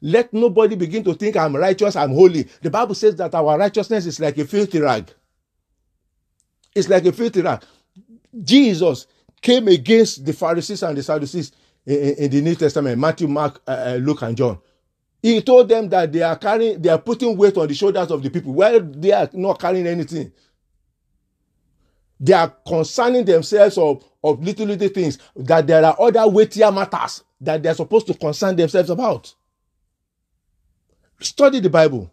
Let 0.00 0.32
nobody 0.32 0.76
begin 0.76 1.04
to 1.04 1.14
think 1.14 1.36
I'm 1.36 1.56
righteous, 1.56 1.96
I'm 1.96 2.10
holy. 2.10 2.48
The 2.60 2.70
Bible 2.70 2.94
says 2.94 3.16
that 3.16 3.34
our 3.34 3.58
righteousness 3.58 4.06
is 4.06 4.20
like 4.20 4.38
a 4.38 4.44
filthy 4.44 4.80
rag. 4.80 5.10
It's 6.74 6.88
like 6.88 7.04
a 7.06 7.12
filthy 7.12 7.42
rag. 7.42 7.62
Jesus 8.42 9.06
came 9.40 9.68
against 9.68 10.24
the 10.24 10.32
Pharisees 10.32 10.82
and 10.82 10.96
the 10.96 11.02
Sadducees 11.02 11.52
in, 11.84 11.96
in, 11.96 12.14
in 12.14 12.30
the 12.30 12.40
New 12.40 12.54
Testament, 12.54 12.98
Matthew, 12.98 13.28
Mark, 13.28 13.60
uh, 13.66 13.70
uh, 13.70 13.98
Luke, 14.00 14.22
and 14.22 14.36
John. 14.36 14.58
He 15.20 15.40
told 15.42 15.68
them 15.68 15.88
that 15.90 16.12
they 16.12 16.22
are 16.22 16.36
carrying, 16.36 16.80
they 16.80 16.88
are 16.88 16.98
putting 16.98 17.36
weight 17.36 17.56
on 17.56 17.68
the 17.68 17.74
shoulders 17.74 18.10
of 18.10 18.22
the 18.22 18.30
people. 18.30 18.52
Well, 18.52 18.80
they 18.80 19.12
are 19.12 19.28
not 19.32 19.60
carrying 19.60 19.86
anything. 19.86 20.32
They 22.18 22.32
are 22.32 22.48
concerning 22.66 23.24
themselves 23.24 23.76
of, 23.78 24.04
of 24.22 24.42
little, 24.42 24.66
little 24.66 24.88
things, 24.88 25.18
that 25.36 25.66
there 25.66 25.84
are 25.84 25.96
other 26.00 26.26
weightier 26.28 26.70
matters 26.72 27.24
that 27.40 27.62
they 27.62 27.68
are 27.68 27.74
supposed 27.74 28.06
to 28.06 28.14
concern 28.14 28.56
themselves 28.56 28.90
about. 28.90 29.34
Study 31.24 31.60
the 31.60 31.70
Bible. 31.70 32.12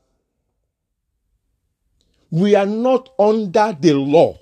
We 2.31 2.55
are 2.55 2.65
not 2.65 3.09
under 3.17 3.75
the 3.79 3.93
law. 3.93 4.37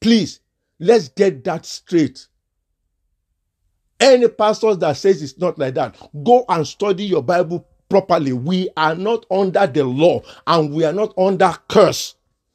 Please, 0.00 0.40
let's 0.78 1.08
get 1.08 1.42
that 1.44 1.66
straight. 1.66 2.26
Any 4.00 4.28
pastors 4.28 4.78
that 4.78 4.96
says 4.96 5.22
it's 5.22 5.38
not 5.38 5.58
like 5.58 5.74
that, 5.74 5.96
go 6.22 6.44
and 6.48 6.66
study 6.66 7.04
your 7.04 7.22
Bible 7.22 7.66
properly. 7.88 8.32
We 8.32 8.68
are 8.76 8.94
not 8.94 9.26
under 9.30 9.66
the 9.66 9.84
law 9.84 10.22
and 10.46 10.72
we 10.72 10.84
are 10.84 10.92
not 10.92 11.12
under 11.18 11.52
curse 11.68 12.14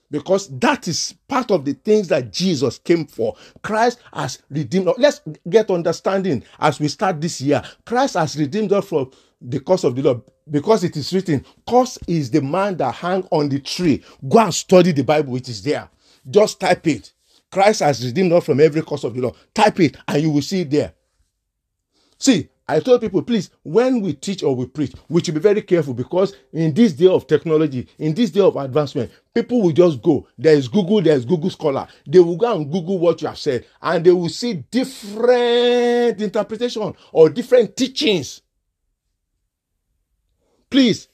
because 0.09 0.47
that 0.59 0.87
is 0.87 1.15
part 1.27 1.51
of 1.51 1.65
the 1.65 1.73
things 1.73 2.07
that 2.07 2.31
Jesus 2.31 2.77
came 2.77 3.05
for. 3.05 3.35
Christ 3.63 3.99
has 4.13 4.41
redeemed 4.49 4.87
us. 4.87 4.95
Let's 4.97 5.21
get 5.49 5.71
understanding 5.71 6.43
as 6.59 6.79
we 6.79 6.87
start 6.87 7.19
this 7.19 7.41
year. 7.41 7.61
Christ 7.85 8.13
has 8.13 8.37
redeemed 8.37 8.71
us 8.71 8.87
from 8.87 9.11
the 9.43 9.59
curse 9.59 9.83
of 9.83 9.95
the 9.95 10.01
law 10.01 10.21
because 10.49 10.83
it 10.83 10.95
is 10.97 11.13
written, 11.13 11.45
curse 11.67 11.97
is 12.07 12.31
the 12.31 12.41
man 12.41 12.77
that 12.77 12.95
hang 12.95 13.27
on 13.31 13.49
the 13.49 13.59
tree. 13.59 14.03
Go 14.27 14.39
and 14.39 14.53
study 14.53 14.91
the 14.91 15.03
Bible, 15.03 15.35
it 15.35 15.47
is 15.49 15.61
there. 15.61 15.89
Just 16.29 16.59
type 16.59 16.87
it. 16.87 17.13
Christ 17.51 17.81
has 17.81 18.05
redeemed 18.05 18.33
us 18.33 18.45
from 18.45 18.59
every 18.59 18.81
curse 18.81 19.03
of 19.03 19.13
the 19.13 19.21
law. 19.21 19.33
Type 19.53 19.79
it 19.79 19.97
and 20.07 20.21
you 20.21 20.31
will 20.31 20.41
see 20.41 20.61
it 20.61 20.71
there. 20.71 20.93
See, 22.17 22.49
I 22.67 22.79
told 22.79 23.01
people, 23.01 23.21
please, 23.21 23.49
when 23.63 23.99
we 23.99 24.13
teach 24.13 24.41
or 24.41 24.55
we 24.55 24.65
preach, 24.65 24.93
we 25.09 25.21
should 25.21 25.33
be 25.33 25.41
very 25.41 25.61
careful 25.61 25.93
because 25.93 26.33
in 26.53 26.73
this 26.73 26.93
day 26.93 27.07
of 27.07 27.27
technology, 27.27 27.87
in 27.99 28.13
this 28.13 28.31
day 28.31 28.39
of 28.39 28.55
advancement, 28.55 29.11
people 29.33 29.61
will 29.61 29.73
just 29.73 30.01
go. 30.01 30.25
There 30.37 30.55
is 30.55 30.69
Google, 30.69 31.01
there 31.01 31.17
is 31.17 31.25
Google 31.25 31.49
Scholar. 31.49 31.87
They 32.07 32.19
will 32.19 32.37
go 32.37 32.55
and 32.55 32.71
Google 32.71 32.99
what 32.99 33.21
you 33.21 33.27
have 33.27 33.37
said, 33.37 33.65
and 33.81 34.05
they 34.05 34.11
will 34.11 34.29
see 34.29 34.53
different 34.53 36.21
interpretation 36.21 36.93
or 37.11 37.29
different 37.29 37.75
teachings. 37.75 38.42
Please, 40.73 41.07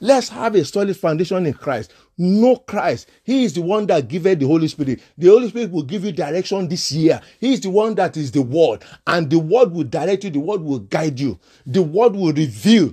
let's 0.00 0.28
have 0.28 0.56
a 0.56 0.64
solid 0.64 0.96
foundation 0.96 1.46
in 1.46 1.54
Christ 1.54 1.92
know 2.18 2.56
Christ. 2.56 3.08
He 3.22 3.44
is 3.44 3.52
the 3.54 3.62
one 3.62 3.86
that 3.86 4.08
giveth 4.08 4.40
the 4.40 4.46
Holy 4.48 4.66
Spirit. 4.66 5.00
The 5.16 5.28
Holy 5.28 5.48
Spirit 5.50 5.70
will 5.70 5.84
give 5.84 6.04
you 6.04 6.10
direction 6.10 6.68
this 6.68 6.90
year. 6.90 7.20
He 7.38 7.52
is 7.52 7.60
the 7.60 7.70
one 7.70 7.94
that 7.94 8.16
is 8.16 8.32
the 8.32 8.42
Word, 8.42 8.84
and 9.06 9.30
the 9.30 9.38
Word 9.38 9.70
will 9.72 9.84
direct 9.84 10.24
you, 10.24 10.30
the 10.30 10.40
Word 10.40 10.62
will 10.62 10.80
guide 10.80 11.20
you, 11.20 11.38
the 11.64 11.80
Word 11.80 12.16
will 12.16 12.32
reveal 12.32 12.92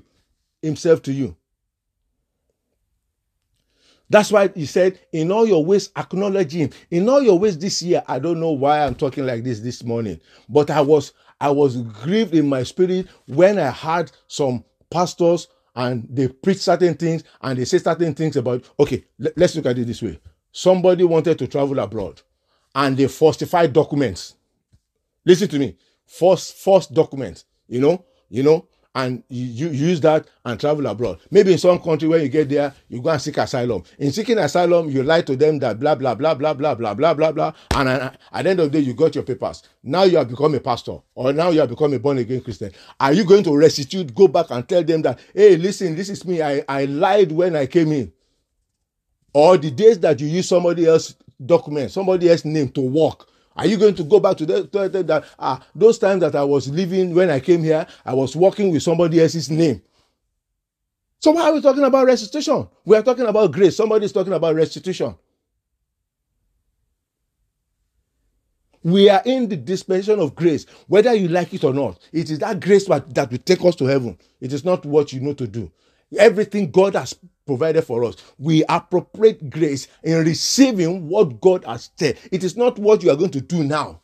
Himself 0.62 1.02
to 1.02 1.12
you. 1.12 1.36
That's 4.10 4.32
why 4.32 4.48
he 4.48 4.66
said, 4.66 5.00
In 5.12 5.32
all 5.32 5.46
your 5.46 5.66
ways, 5.66 5.90
acknowledge 5.98 6.54
him. 6.54 6.70
In 6.92 7.10
all 7.10 7.22
your 7.22 7.38
ways 7.38 7.58
this 7.58 7.82
year, 7.82 8.04
I 8.08 8.20
don't 8.20 8.40
know 8.40 8.52
why 8.52 8.86
I'm 8.86 8.96
talking 8.96 9.26
like 9.26 9.44
this 9.44 9.60
this 9.60 9.84
morning, 9.84 10.22
but 10.48 10.70
I 10.70 10.80
was 10.82 11.12
I 11.40 11.52
was 11.52 11.78
grieved 11.78 12.34
in 12.34 12.48
my 12.50 12.64
spirit 12.64 13.08
when 13.28 13.60
I 13.60 13.70
had 13.70 14.12
some 14.28 14.64
pastors 14.90 15.48
and 15.76 16.08
they 16.10 16.28
preach 16.28 16.58
certain 16.58 16.96
things 16.96 17.24
and 17.42 17.60
they 17.60 17.66
say 17.66 17.78
certain 17.78 18.14
things 18.14 18.36
about 18.36 18.64
okay 18.80 19.04
let's 19.36 19.56
look 19.56 19.68
at 19.68 19.78
it 19.78 19.86
this 19.86 20.02
way. 20.02 20.20
Somebody 20.52 21.04
wanted 21.04 21.38
to 21.40 21.48
travel 21.48 21.80
abroad 21.80 22.22
and 22.74 22.98
they 22.98 23.08
falsified 23.08 23.74
documents. 23.74 24.36
Listen 25.26 25.48
to 25.50 25.60
me. 25.60 25.78
False 26.06 26.52
false 26.52 26.88
documents 26.88 27.46
you 27.68 27.82
know 27.82 28.06
you 28.30 28.44
know 28.44 28.66
and 28.98 29.24
you, 29.30 29.68
you 29.68 29.90
use 29.90 30.02
that 30.02 30.28
and 30.44 30.60
travel 30.60 30.88
abroad. 30.88 31.20
Maybe 31.30 31.52
in 31.52 31.60
some 31.60 31.78
country 31.80 32.08
when 32.08 32.20
you 32.22 32.30
get 32.30 32.50
there, 32.50 32.74
you 32.90 33.00
go 33.00 33.12
and 33.12 33.22
seek 33.22 33.38
asylum. 33.38 33.84
In 34.00 34.12
seeking 34.12 34.40
asylum, 34.40 34.90
you 34.90 35.04
lie 35.04 35.22
to 35.22 35.36
them 35.36 35.60
that 35.60 35.80
blah 35.80 35.94
blah 35.94 36.16
blah 36.16 36.34
blah 36.34 36.56
blah 36.56 36.74
blah 36.74 36.96
blah 36.96 37.14
blah 37.14 37.32
blah, 37.32 37.54
and 37.76 37.88
at 37.88 38.20
the 38.34 38.50
end 38.50 38.60
of 38.60 38.72
the 38.72 38.80
day, 38.80 38.86
you 38.86 38.96
got 38.96 39.14
your 39.14 39.24
papers. 39.24 39.62
Now 39.84 40.04
you 40.04 40.18
have 40.18 40.28
become 40.28 40.56
a 40.56 40.60
pastor, 40.60 40.98
or 41.14 41.32
now 41.32 41.52
you 41.52 41.60
have 41.60 41.70
become 41.70 41.94
a 41.94 42.00
born 42.00 42.18
again 42.18 42.42
Christian. 42.42 42.72
Are 43.00 43.14
you 43.14 43.24
going 43.24 43.44
to 43.44 43.56
restitute? 43.56 44.16
Go 44.16 44.28
back 44.28 44.48
and 44.50 44.68
tell 44.68 44.84
them 44.84 45.04
that, 45.04 45.20
hey, 45.34 45.58
listen, 45.58 45.96
this 45.96 46.10
is 46.10 46.26
me. 46.26 46.42
I 46.42 46.64
I 46.68 46.86
lied 46.86 47.32
when 47.32 47.56
I 47.56 47.68
came 47.68 47.92
in. 47.92 48.12
Or 49.32 49.58
the 49.58 49.70
days 49.70 50.00
that 50.00 50.20
you 50.20 50.28
use 50.28 50.50
somebody 50.50 50.88
else 50.88 51.14
document, 51.46 51.92
somebody 51.92 52.32
else 52.32 52.44
name 52.46 52.70
to 52.70 52.82
work 52.82 53.30
are 53.58 53.66
you 53.66 53.78
going 53.78 53.96
to 53.96 54.04
go 54.04 54.20
back 54.20 54.38
to 54.38 54.46
that 54.46 55.26
ah, 55.40 55.66
those 55.76 55.98
times 56.00 56.22
that 56.22 56.36
I 56.36 56.44
was 56.44 56.70
living 56.70 57.14
when 57.14 57.30
I 57.30 57.40
came 57.40 57.64
here, 57.64 57.88
I 58.06 58.14
was 58.14 58.36
working 58.36 58.72
with 58.72 58.84
somebody 58.84 59.22
else's 59.22 59.50
name? 59.50 59.82
So 61.20 61.32
why 61.32 61.50
are 61.50 61.54
we 61.54 61.62
talking 61.62 61.84
about 61.84 62.06
restitution? 62.06 62.68
We 62.86 62.96
are 62.96 63.04
talking 63.04 63.26
about 63.26 63.52
grace. 63.52 63.76
Somebody 63.76 64.06
is 64.06 64.12
talking 64.14 64.34
about 64.34 64.56
restitution. 64.56 65.16
We 68.84 69.10
are 69.10 69.22
in 69.26 69.50
the 69.50 69.58
dispensation 69.58 70.20
of 70.20 70.36
grace, 70.36 70.66
whether 70.88 71.14
you 71.14 71.28
like 71.28 71.54
it 71.54 71.64
or 71.64 71.74
not. 71.74 72.00
It 72.14 72.30
is 72.30 72.40
that 72.40 72.60
grace 72.62 72.86
that 72.86 73.28
will 73.32 73.38
take 73.40 73.66
us 73.66 73.76
to 73.78 73.86
heaven. 73.86 74.18
It 74.40 74.54
is 74.54 74.64
not 74.64 74.86
what 74.86 75.12
you 75.12 75.20
know 75.20 75.34
to 75.34 75.48
do. 75.48 75.72
Everything 76.18 76.72
God 76.72 76.96
has 76.96 77.16
provided 77.48 77.84
for 77.84 78.04
us. 78.04 78.18
We 78.38 78.64
appropriate 78.70 79.50
grace 79.50 79.88
in 80.04 80.24
receiving 80.24 81.08
what 81.08 81.42
God 81.42 81.66
has 81.66 81.90
said. 81.98 82.20
It 82.32 82.44
is 82.44 82.56
not 82.56 82.78
what 82.78 83.02
you 83.02 83.10
are 83.10 83.16
going 83.16 83.32
to 83.32 83.42
do 83.42 83.64
now. 83.64 84.02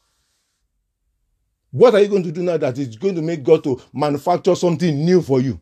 What 1.72 1.94
are 1.96 2.00
you 2.00 2.08
going 2.08 2.24
to 2.24 2.32
do 2.32 2.44
now 2.44 2.58
that 2.58 2.78
is 2.78 2.96
going 2.96 3.16
to 3.16 3.22
make 3.22 3.44
God 3.44 3.64
to 3.66 3.82
manufacture 3.94 4.56
something 4.56 5.04
new 5.04 5.22
for 5.22 5.42
you? 5.42 5.60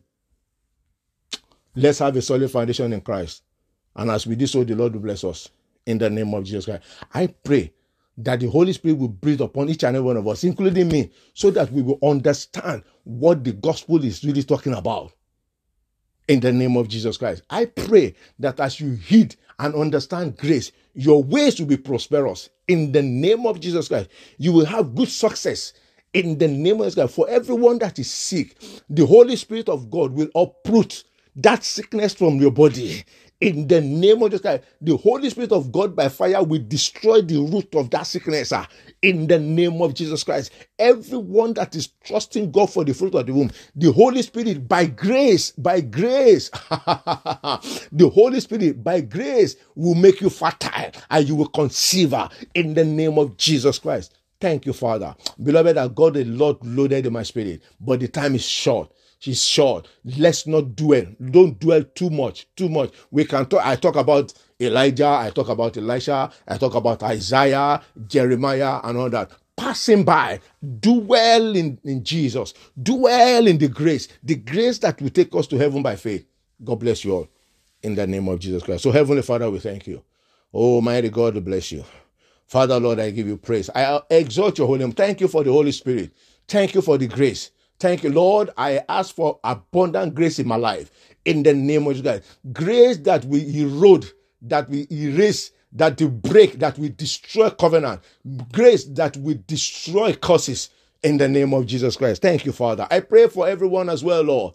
Let's 1.74 1.98
have 2.00 2.16
a 2.16 2.22
solid 2.22 2.50
foundation 2.50 2.92
in 2.92 3.00
Christ. 3.00 3.42
And 3.96 4.10
as 4.10 4.26
we 4.26 4.36
do 4.36 4.46
so, 4.46 4.62
the 4.62 4.74
Lord 4.74 4.92
will 4.94 5.00
bless 5.00 5.24
us 5.24 5.48
in 5.86 5.98
the 5.98 6.10
name 6.10 6.32
of 6.34 6.44
Jesus 6.44 6.66
Christ. 6.66 6.82
I 7.12 7.26
pray 7.26 7.72
that 8.18 8.40
the 8.40 8.48
Holy 8.48 8.74
Spirit 8.74 8.98
will 8.98 9.08
breathe 9.08 9.40
upon 9.40 9.70
each 9.70 9.84
and 9.84 9.96
every 9.96 10.06
one 10.06 10.18
of 10.18 10.28
us, 10.28 10.44
including 10.44 10.88
me, 10.88 11.10
so 11.32 11.50
that 11.50 11.72
we 11.72 11.80
will 11.80 11.98
understand 12.02 12.82
what 13.04 13.42
the 13.42 13.52
gospel 13.52 14.04
is 14.04 14.22
really 14.22 14.42
talking 14.42 14.74
about 14.74 15.12
in 16.28 16.40
the 16.40 16.52
name 16.52 16.76
of 16.76 16.88
Jesus 16.88 17.16
Christ. 17.16 17.42
I 17.50 17.66
pray 17.66 18.14
that 18.38 18.60
as 18.60 18.80
you 18.80 18.92
heed 18.92 19.36
and 19.58 19.74
understand 19.74 20.36
grace, 20.36 20.72
your 20.94 21.22
ways 21.22 21.58
will 21.58 21.66
be 21.66 21.76
prosperous 21.76 22.50
in 22.68 22.92
the 22.92 23.02
name 23.02 23.46
of 23.46 23.60
Jesus 23.60 23.88
Christ. 23.88 24.08
You 24.38 24.52
will 24.52 24.66
have 24.66 24.94
good 24.94 25.08
success 25.08 25.72
in 26.12 26.38
the 26.38 26.48
name 26.48 26.80
of 26.80 26.94
Christ. 26.94 27.14
For 27.14 27.28
everyone 27.28 27.78
that 27.78 27.98
is 27.98 28.10
sick, 28.10 28.56
the 28.88 29.06
Holy 29.06 29.36
Spirit 29.36 29.68
of 29.68 29.90
God 29.90 30.12
will 30.12 30.28
uproot 30.34 31.04
that 31.36 31.64
sickness 31.64 32.14
from 32.14 32.36
your 32.36 32.50
body 32.50 33.04
in 33.42 33.66
the 33.66 33.80
name 33.80 34.22
of 34.22 34.30
Jesus 34.30 34.40
Christ, 34.40 34.62
the 34.80 34.96
Holy 34.96 35.28
Spirit 35.28 35.50
of 35.50 35.72
God 35.72 35.96
by 35.96 36.08
fire 36.08 36.42
will 36.44 36.62
destroy 36.68 37.20
the 37.22 37.38
root 37.38 37.74
of 37.74 37.90
that 37.90 38.04
sickness. 38.04 38.52
Uh, 38.52 38.64
in 39.02 39.26
the 39.26 39.38
name 39.38 39.82
of 39.82 39.94
Jesus 39.94 40.22
Christ, 40.22 40.52
everyone 40.78 41.52
that 41.54 41.74
is 41.74 41.88
trusting 42.04 42.52
God 42.52 42.72
for 42.72 42.84
the 42.84 42.94
fruit 42.94 43.16
of 43.16 43.26
the 43.26 43.34
womb, 43.34 43.50
the 43.74 43.90
Holy 43.90 44.22
Spirit 44.22 44.68
by 44.68 44.86
grace, 44.86 45.50
by 45.50 45.80
grace, 45.80 46.50
the 47.90 48.10
Holy 48.14 48.38
Spirit 48.38 48.84
by 48.84 49.00
grace 49.00 49.56
will 49.74 49.96
make 49.96 50.20
you 50.20 50.30
fertile 50.30 50.92
and 51.10 51.28
you 51.28 51.34
will 51.34 51.48
conceive 51.48 52.14
uh, 52.14 52.28
in 52.54 52.74
the 52.74 52.84
name 52.84 53.18
of 53.18 53.36
Jesus 53.36 53.80
Christ. 53.80 54.14
Thank 54.40 54.66
you, 54.66 54.72
Father. 54.72 55.16
Beloved, 55.42 55.76
that 55.76 55.96
God 55.96 56.14
the 56.14 56.24
Lord 56.24 56.58
loaded 56.64 57.06
in 57.06 57.12
my 57.12 57.24
spirit, 57.24 57.62
but 57.80 57.98
the 57.98 58.06
time 58.08 58.36
is 58.36 58.44
short 58.44 58.92
she's 59.22 59.42
short. 59.42 59.88
Let's 60.04 60.46
not 60.46 60.74
dwell. 60.74 61.06
Don't 61.30 61.58
dwell 61.60 61.84
too 61.84 62.10
much. 62.10 62.46
Too 62.56 62.68
much. 62.68 62.92
We 63.10 63.24
can 63.24 63.46
talk. 63.46 63.64
I 63.64 63.76
talk 63.76 63.96
about 63.96 64.34
Elijah. 64.60 65.06
I 65.06 65.30
talk 65.30 65.48
about 65.48 65.76
Elisha. 65.76 66.30
I 66.48 66.58
talk 66.58 66.74
about 66.74 67.02
Isaiah, 67.04 67.80
Jeremiah, 68.08 68.80
and 68.82 68.98
all 68.98 69.10
that. 69.10 69.30
Passing 69.56 70.02
by, 70.04 70.40
do 70.80 70.94
well 70.94 71.54
in, 71.54 71.78
in 71.84 72.02
Jesus. 72.02 72.52
Do 72.82 72.94
well 72.96 73.46
in 73.46 73.58
the 73.58 73.68
grace. 73.68 74.08
The 74.24 74.34
grace 74.34 74.78
that 74.78 75.00
will 75.00 75.10
take 75.10 75.34
us 75.36 75.46
to 75.48 75.58
heaven 75.58 75.82
by 75.82 75.94
faith. 75.94 76.26
God 76.64 76.80
bless 76.80 77.04
you 77.04 77.14
all 77.14 77.28
in 77.82 77.94
the 77.94 78.06
name 78.06 78.26
of 78.28 78.40
Jesus 78.40 78.62
Christ. 78.62 78.82
So, 78.82 78.90
Heavenly 78.90 79.22
Father, 79.22 79.48
we 79.50 79.60
thank 79.60 79.86
you. 79.86 80.02
Oh, 80.52 80.80
mighty 80.80 81.10
God, 81.10 81.44
bless 81.44 81.70
you. 81.70 81.84
Father, 82.46 82.80
Lord, 82.80 82.98
I 82.98 83.10
give 83.10 83.26
you 83.26 83.36
praise. 83.36 83.70
I 83.74 84.00
exalt 84.10 84.58
your 84.58 84.66
holy 84.66 84.80
name. 84.80 84.92
Thank 84.92 85.20
you 85.20 85.28
for 85.28 85.44
the 85.44 85.52
Holy 85.52 85.72
Spirit. 85.72 86.12
Thank 86.48 86.74
you 86.74 86.82
for 86.82 86.98
the 86.98 87.06
grace. 87.06 87.50
Thank 87.82 88.04
you, 88.04 88.10
Lord. 88.10 88.50
I 88.56 88.84
ask 88.88 89.12
for 89.12 89.40
abundant 89.42 90.14
grace 90.14 90.38
in 90.38 90.46
my 90.46 90.54
life 90.54 90.92
in 91.24 91.42
the 91.42 91.52
name 91.52 91.88
of 91.88 91.96
Jesus. 91.96 92.38
Grace 92.52 92.98
that 92.98 93.24
we 93.24 93.60
erode, 93.60 94.08
that 94.42 94.70
we 94.70 94.86
erase, 94.88 95.50
that 95.72 96.00
we 96.00 96.06
break, 96.06 96.60
that 96.60 96.78
we 96.78 96.90
destroy 96.90 97.50
covenant. 97.50 98.00
Grace 98.52 98.84
that 98.84 99.16
we 99.16 99.40
destroy 99.48 100.14
curses 100.14 100.70
in 101.02 101.16
the 101.16 101.28
name 101.28 101.52
of 101.52 101.66
Jesus 101.66 101.96
Christ. 101.96 102.22
Thank 102.22 102.46
you, 102.46 102.52
Father. 102.52 102.86
I 102.88 103.00
pray 103.00 103.26
for 103.26 103.48
everyone 103.48 103.88
as 103.90 104.04
well, 104.04 104.22
Lord. 104.22 104.54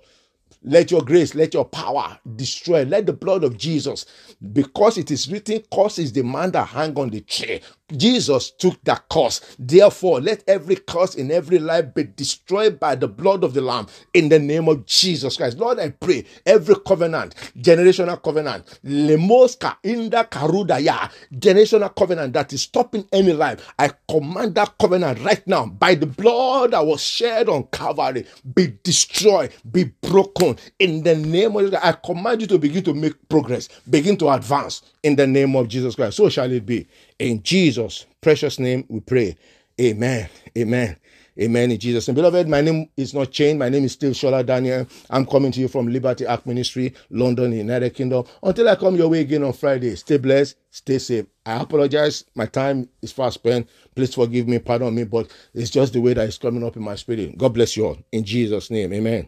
Let 0.63 0.89
your 0.89 1.01
grace, 1.01 1.35
let 1.35 1.53
your 1.53 1.65
power 1.65 2.17
destroy. 2.37 2.85
Let 2.85 3.07
the 3.07 3.13
blood 3.13 3.43
of 3.43 3.57
Jesus, 3.57 4.05
because 4.53 4.97
it 4.97 5.11
is 5.11 5.29
written, 5.29 5.63
curse 5.69 5.99
is 5.99 6.13
the 6.13 6.23
man 6.23 6.51
that 6.51 6.67
hang 6.67 6.97
on 6.97 7.09
the 7.09 7.19
tree. 7.19 7.59
Jesus 7.95 8.51
took 8.51 8.83
that 8.83 9.07
curse. 9.09 9.55
Therefore, 9.57 10.19
let 10.19 10.43
every 10.47 10.75
curse 10.75 11.15
in 11.15 11.31
every 11.31 11.57
life 11.57 11.93
be 11.93 12.03
destroyed 12.03 12.79
by 12.79 12.95
the 12.95 13.07
blood 13.07 13.43
of 13.43 13.53
the 13.53 13.61
Lamb 13.61 13.87
in 14.13 14.27
the 14.27 14.39
name 14.39 14.67
of 14.67 14.85
Jesus 14.85 15.37
Christ. 15.37 15.57
Lord, 15.57 15.79
I 15.79 15.89
pray 15.89 16.25
every 16.45 16.75
covenant, 16.85 17.35
generational 17.57 18.21
covenant, 18.21 18.79
lemoska 18.83 19.77
inda 19.83 20.29
karudaya, 20.29 21.09
generational 21.33 21.95
covenant 21.95 22.33
that 22.33 22.51
is 22.51 22.63
stopping 22.63 23.07
any 23.13 23.31
life. 23.31 23.65
I 23.79 23.91
command 24.09 24.55
that 24.55 24.77
covenant 24.77 25.23
right 25.23 25.45
now 25.47 25.67
by 25.67 25.95
the 25.95 26.07
blood 26.07 26.71
that 26.71 26.85
was 26.85 27.01
shed 27.01 27.47
on 27.47 27.63
Calvary 27.71 28.25
be 28.53 28.73
destroyed, 28.83 29.53
be 29.71 29.85
broken 30.01 30.57
in 30.79 31.03
the 31.03 31.15
name 31.15 31.55
of 31.55 31.63
Jesus. 31.63 31.79
I 31.81 31.93
command 31.93 32.41
you 32.41 32.47
to 32.47 32.57
begin 32.57 32.83
to 32.83 32.93
make 32.93 33.29
progress, 33.29 33.69
begin 33.89 34.17
to 34.17 34.29
advance 34.29 34.81
in 35.03 35.15
the 35.15 35.25
name 35.25 35.55
of 35.55 35.69
Jesus 35.69 35.95
Christ. 35.95 36.17
So 36.17 36.27
shall 36.27 36.51
it 36.51 36.65
be. 36.65 36.85
In 37.19 37.43
Jesus' 37.43 38.05
precious 38.21 38.59
name 38.59 38.85
we 38.89 38.99
pray. 39.01 39.35
Amen. 39.81 40.29
Amen. 40.57 40.97
Amen. 41.39 41.71
In 41.71 41.79
Jesus' 41.79 42.07
name. 42.07 42.15
Beloved, 42.15 42.47
my 42.47 42.61
name 42.61 42.89
is 42.97 43.13
not 43.13 43.31
changed. 43.31 43.59
My 43.59 43.69
name 43.69 43.85
is 43.85 43.93
still 43.93 44.11
Shola 44.11 44.45
Daniel. 44.45 44.87
I'm 45.09 45.25
coming 45.25 45.51
to 45.51 45.59
you 45.59 45.67
from 45.67 45.87
Liberty 45.87 46.25
Ark 46.27 46.45
Ministry, 46.45 46.93
London, 47.11 47.51
United 47.53 47.93
Kingdom. 47.95 48.25
Until 48.43 48.69
I 48.69 48.75
come 48.75 48.95
your 48.95 49.09
way 49.09 49.21
again 49.21 49.43
on 49.43 49.53
Friday, 49.53 49.95
stay 49.95 50.17
blessed, 50.17 50.57
stay 50.71 50.99
safe. 50.99 51.25
I 51.45 51.61
apologize. 51.61 52.25
My 52.35 52.45
time 52.47 52.89
is 53.01 53.11
fast 53.11 53.35
spent. 53.35 53.67
Please 53.95 54.13
forgive 54.15 54.47
me, 54.47 54.59
pardon 54.59 54.93
me, 54.95 55.03
but 55.05 55.31
it's 55.53 55.71
just 55.71 55.93
the 55.93 56.01
way 56.01 56.13
that 56.13 56.27
is 56.27 56.37
coming 56.37 56.63
up 56.63 56.75
in 56.75 56.83
my 56.83 56.95
spirit. 56.95 57.37
God 57.37 57.53
bless 57.53 57.77
you 57.77 57.85
all. 57.87 57.97
In 58.11 58.23
Jesus' 58.23 58.71
name. 58.71 58.93
Amen. 58.93 59.25